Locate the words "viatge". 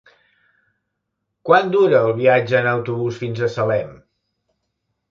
2.23-2.59